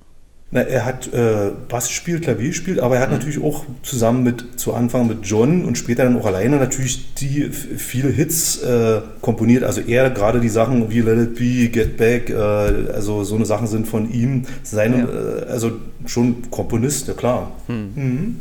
Na, 0.52 0.62
er 0.62 0.84
hat 0.84 1.12
äh, 1.12 1.52
Bass 1.68 1.86
gespielt, 1.86 2.22
Klavier 2.22 2.48
gespielt, 2.48 2.80
aber 2.80 2.96
er 2.96 3.02
hat 3.02 3.10
mhm. 3.10 3.18
natürlich 3.18 3.42
auch 3.42 3.64
zusammen 3.84 4.24
mit, 4.24 4.58
zu 4.58 4.74
Anfang 4.74 5.06
mit 5.06 5.24
John 5.24 5.64
und 5.64 5.78
später 5.78 6.02
dann 6.02 6.18
auch 6.18 6.26
alleine 6.26 6.56
natürlich 6.56 7.14
die 7.14 7.50
viele 7.50 8.08
Hits 8.08 8.60
äh, 8.62 9.00
komponiert. 9.20 9.62
Also 9.62 9.80
er 9.80 10.10
gerade 10.10 10.40
die 10.40 10.48
Sachen 10.48 10.90
wie 10.90 11.02
Let 11.02 11.18
It 11.18 11.34
Be, 11.36 11.68
Get 11.68 11.96
Back, 11.96 12.30
äh, 12.30 12.34
also 12.34 13.22
so 13.22 13.36
eine 13.36 13.46
Sachen 13.46 13.68
sind 13.68 13.86
von 13.86 14.12
ihm. 14.12 14.44
Seine, 14.64 14.98
ja. 14.98 15.46
Äh, 15.46 15.50
also 15.52 15.70
schon 16.06 16.50
Komponist, 16.50 17.06
ja 17.06 17.14
klar. 17.14 17.52
Mhm. 17.68 17.92
Mhm. 17.94 18.36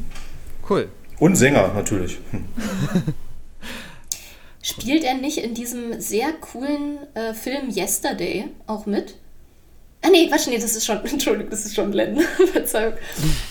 Cool. 0.68 0.88
Und 1.20 1.36
Sänger 1.36 1.74
natürlich. 1.74 2.20
Hm. 2.32 2.46
Spielt 4.62 5.04
er 5.04 5.16
nicht 5.16 5.38
in 5.38 5.54
diesem 5.54 6.00
sehr 6.00 6.32
coolen 6.34 7.00
äh, 7.14 7.34
Film 7.34 7.70
Yesterday 7.70 8.46
auch 8.68 8.86
mit? 8.86 9.16
Ah 10.02 10.10
nee, 10.10 10.30
warte, 10.32 10.50
nee, 10.50 10.58
das 10.58 10.76
ist 10.76 10.86
schon, 10.86 11.04
Entschuldigung, 11.06 11.50
das 11.50 11.66
ist 11.66 11.76
schon 11.76 11.92
Len. 11.92 12.20
Verzeihung. 12.54 12.94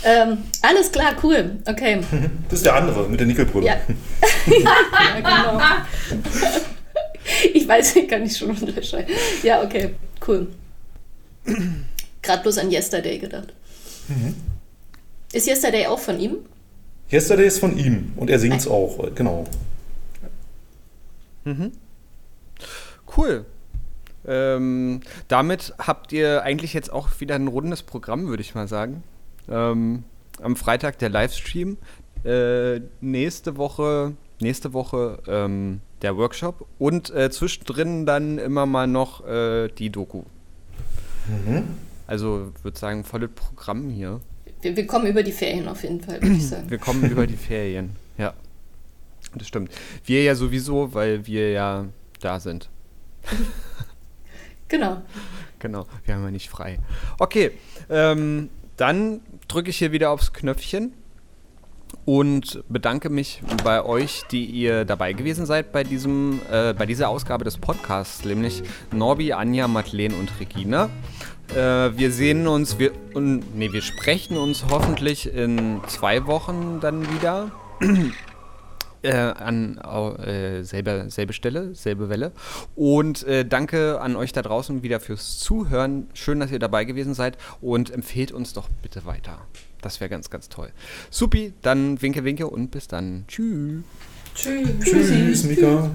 Ähm, 0.05 0.39
alles 0.63 0.91
klar, 0.91 1.17
cool, 1.23 1.59
okay. 1.67 2.01
Das 2.49 2.61
ist 2.61 2.67
der 2.67 2.75
andere 2.75 3.09
mit 3.09 3.21
der 3.21 3.27
Nickelbrille. 3.27 3.67
Ja. 3.67 3.77
ja, 4.47 5.17
genau. 5.17 5.61
Ich 7.53 7.69
weiß, 7.69 7.97
ich 7.97 8.09
kann 8.09 8.23
nicht 8.23 8.39
schon 8.39 8.51
unterscheiden. 8.51 9.15
Ja, 9.43 9.63
okay, 9.63 9.95
cool. 10.27 10.49
Gerade 12.23 12.43
bloß 12.43 12.59
an 12.59 12.71
Yesterday 12.71 13.19
gedacht. 13.19 13.53
Mhm. 14.09 14.35
Ist 15.33 15.47
Yesterday 15.47 15.87
auch 15.87 15.99
von 15.99 16.19
ihm? 16.19 16.39
Yesterday 17.11 17.47
ist 17.47 17.59
von 17.59 17.77
ihm 17.77 18.13
und 18.17 18.29
er 18.29 18.39
singt 18.39 18.57
es 18.61 18.69
auch, 18.69 18.99
genau. 19.15 19.45
Mhm. 21.45 21.73
Cool. 23.17 23.47
Ähm, 24.27 25.01
damit 25.29 25.75
habt 25.79 26.13
ihr 26.13 26.43
eigentlich 26.43 26.75
jetzt 26.75 26.93
auch 26.93 27.09
wieder 27.21 27.35
ein 27.37 27.49
rundes 27.49 27.83
Programm, 27.83 28.27
würde 28.27 28.43
ich 28.43 28.55
mal 28.55 28.69
sagen. 28.69 29.03
Ähm, 29.49 30.05
am 30.43 30.57
Freitag 30.57 30.99
der 30.99 31.09
Livestream. 31.09 31.79
Äh, 32.25 32.81
nächste 33.01 33.57
Woche, 33.57 34.13
nächste 34.41 34.73
Woche 34.73 35.23
ähm, 35.29 35.81
der 36.03 36.17
Workshop 36.17 36.67
und 36.79 37.11
äh, 37.11 37.31
zwischendrin 37.31 38.07
dann 38.07 38.39
immer 38.39 38.67
mal 38.67 38.87
noch 38.87 39.27
äh, 39.27 39.69
die 39.69 39.91
Doku. 39.91 40.25
Mhm. 41.29 41.65
Also 42.07 42.53
würde 42.63 42.79
sagen, 42.79 43.05
volles 43.05 43.31
Programm 43.35 43.89
hier. 43.89 44.21
Wir, 44.61 44.77
wir, 44.77 44.87
kommen 44.87 45.07
über 45.07 45.23
die 45.23 45.33
Ferien 45.33 45.69
auf 45.69 45.83
jeden 45.83 46.01
Fall, 46.01 46.21
würde 46.23 46.37
ich 46.37 46.47
sagen. 46.49 46.71
Wir 46.71 46.79
kommen 46.79 47.09
über 47.11 47.27
die 47.27 47.37
Ferien, 47.37 47.97
ja. 48.17 48.35
Das 49.35 49.47
stimmt. 49.47 49.73
Wir 50.05 50.23
ja 50.23 50.35
sowieso, 50.35 50.95
weil 50.95 51.27
wir 51.27 51.51
ja 51.51 51.87
da 52.21 52.41
sind. 52.41 52.69
genau. 54.69 55.03
Genau, 55.59 55.87
wir 56.05 56.15
haben 56.15 56.25
ja 56.25 56.31
nicht 56.31 56.49
frei. 56.49 56.79
Okay, 57.19 57.51
ähm, 57.91 58.49
dann 58.77 59.21
drücke 59.49 59.71
ich 59.71 59.79
hier 59.79 59.93
wieder 59.93 60.11
aufs 60.11 60.33
Knöpfchen 60.33 60.93
und 62.05 62.63
bedanke 62.69 63.11
mich 63.11 63.43
bei 63.65 63.85
euch, 63.85 64.23
die 64.31 64.45
ihr 64.45 64.85
dabei 64.85 65.13
gewesen 65.13 65.47
seid 65.47 65.73
bei 65.73 65.85
diesem, 65.85 66.41
äh, 66.51 66.75
bei 66.75 66.87
dieser 66.87 67.09
Ausgabe 67.09 67.45
des 67.45 67.59
Podcasts, 67.59 68.25
nämlich 68.25 68.63
Norbi, 68.93 69.33
Anja, 69.33 69.69
Madeleine 69.69 70.15
und 70.15 70.31
Regina. 70.39 70.91
Äh, 71.55 71.97
wir 71.97 72.13
sehen 72.13 72.47
uns, 72.47 72.79
wir, 72.79 72.93
und, 73.15 73.57
nee, 73.57 73.73
wir 73.73 73.83
sprechen 73.83 74.37
uns 74.37 74.67
hoffentlich 74.71 75.33
in 75.33 75.81
zwei 75.87 76.27
Wochen 76.27 76.79
dann 76.81 77.03
wieder. 77.15 77.51
Äh, 79.01 79.13
an 79.13 79.79
äh, 79.79 80.65
selbe, 80.65 81.05
selbe 81.07 81.33
Stelle, 81.33 81.73
selbe 81.73 82.09
Welle. 82.09 82.33
Und 82.75 83.23
äh, 83.29 83.45
danke 83.45 84.01
an 84.01 84.17
euch 84.17 84.33
da 84.33 84.43
draußen 84.43 84.83
wieder 84.83 84.99
fürs 84.99 85.39
Zuhören. 85.39 86.09
Schön, 86.15 86.41
dass 86.41 86.51
ihr 86.51 86.59
dabei 86.59 86.85
gewesen 86.85 87.15
seid 87.15 87.39
und 87.61 87.91
empfehlt 87.91 88.33
uns 88.33 88.55
doch 88.55 88.69
bitte 88.83 89.07
weiter. 89.07 89.39
Das 89.83 90.01
wäre 90.01 90.11
ganz, 90.11 90.31
ganz 90.31 90.49
toll. 90.49 90.73
Supi, 91.11 91.53
dann 91.63 92.03
winke, 92.03 92.25
winke 92.25 92.49
und 92.49 92.73
bis 92.73 92.89
dann. 92.89 93.25
Tschüss. 93.29 93.85
Tschüss. 94.35 94.69
Tschüss, 94.81 95.45
Mika. 95.45 95.91